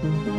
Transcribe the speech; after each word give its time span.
Mm-hmm. 0.00 0.37